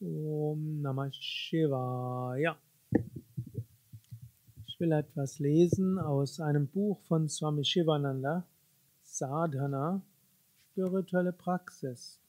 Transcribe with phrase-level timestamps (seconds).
[0.00, 2.56] Om Namah Shivaya.
[4.64, 8.46] Ich will etwas lesen aus einem Buch von Swami Shivananda,
[9.02, 10.00] Sadhana,
[10.70, 12.20] spirituelle Praxis.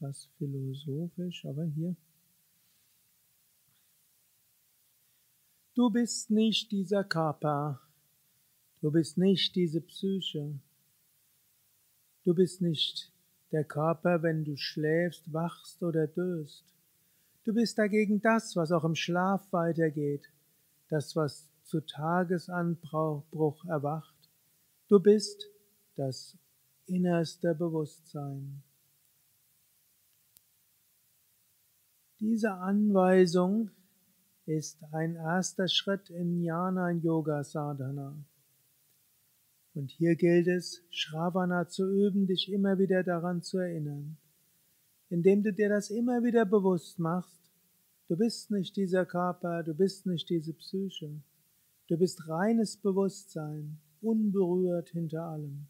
[0.00, 1.94] Was philosophisch, aber hier.
[5.76, 7.80] Du bist nicht dieser Körper,
[8.80, 10.58] du bist nicht diese Psyche,
[12.24, 13.13] du bist nicht
[13.52, 16.64] der Körper, wenn du schläfst, wachst oder döst.
[17.44, 20.30] Du bist dagegen das, was auch im Schlaf weitergeht,
[20.88, 24.14] das, was zu Tagesanbruch erwacht.
[24.88, 25.48] Du bist
[25.96, 26.36] das
[26.86, 28.62] innerste Bewusstsein.
[32.20, 33.70] Diese Anweisung
[34.46, 38.14] ist ein erster Schritt in Jnana Yoga Sadhana.
[39.74, 44.16] Und hier gilt es, Shravana zu üben, dich immer wieder daran zu erinnern.
[45.10, 47.52] Indem du dir das immer wieder bewusst machst,
[48.08, 51.20] du bist nicht dieser Körper, du bist nicht diese Psyche,
[51.88, 55.66] du bist reines Bewusstsein, unberührt hinter allem.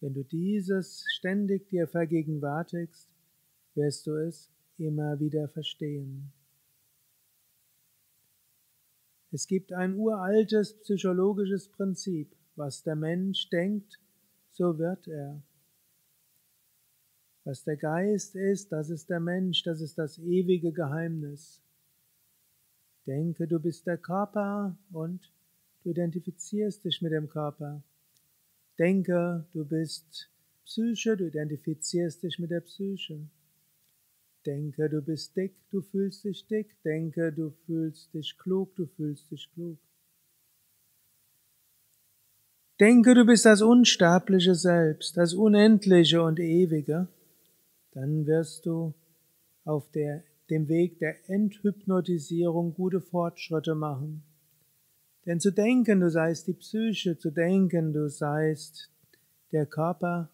[0.00, 3.08] Wenn du dieses ständig dir vergegenwärtigst,
[3.74, 6.32] wirst du es immer wieder verstehen.
[9.32, 12.34] Es gibt ein uraltes psychologisches Prinzip.
[12.56, 13.98] Was der Mensch denkt,
[14.50, 15.40] so wird er.
[17.44, 21.62] Was der Geist ist, das ist der Mensch, das ist das ewige Geheimnis.
[23.06, 25.32] Denke, du bist der Körper und
[25.82, 27.82] du identifizierst dich mit dem Körper.
[28.78, 30.28] Denke, du bist
[30.64, 33.28] Psyche, du identifizierst dich mit der Psyche.
[34.46, 36.74] Denke, du bist dick, du fühlst dich dick.
[36.82, 39.78] Denke, du fühlst dich klug, du fühlst dich klug.
[42.78, 47.08] Denke, du bist das unsterbliche Selbst, das unendliche und ewige.
[47.92, 48.94] Dann wirst du
[49.64, 54.22] auf der, dem Weg der Enthypnotisierung gute Fortschritte machen.
[55.26, 58.90] Denn zu denken, du seist die Psyche, zu denken, du seist
[59.52, 60.30] der Körper,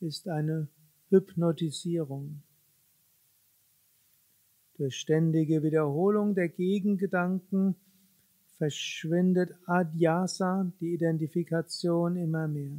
[0.00, 0.66] ist eine
[1.10, 2.42] Hypnotisierung.
[4.78, 7.74] Durch ständige Wiederholung der Gegengedanken
[8.58, 12.78] verschwindet Adhyasa, die Identifikation, immer mehr.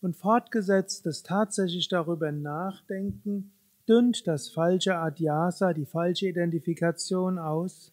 [0.00, 3.52] Und fortgesetzt das tatsächlich darüber nachdenken,
[3.86, 7.92] dünnt das falsche Adhyasa, die falsche Identifikation aus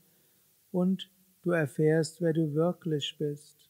[0.71, 3.69] und du erfährst, wer du wirklich bist.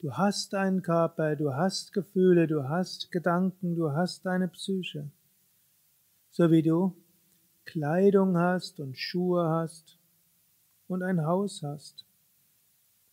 [0.00, 5.10] Du hast einen Körper, du hast Gefühle, du hast Gedanken, du hast eine Psyche.
[6.30, 6.94] So wie du
[7.64, 9.98] Kleidung hast und Schuhe hast
[10.88, 12.04] und ein Haus hast.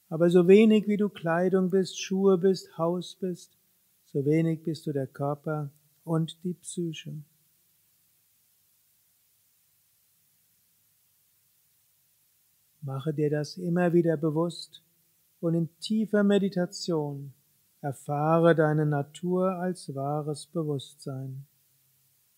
[0.09, 3.57] Aber so wenig wie du Kleidung bist, Schuhe bist, Haus bist,
[4.05, 5.69] so wenig bist du der Körper
[6.03, 7.13] und die Psyche.
[12.81, 14.81] Mache dir das immer wieder bewusst
[15.41, 17.33] und in tiefer Meditation
[17.81, 21.45] erfahre deine Natur als wahres Bewusstsein.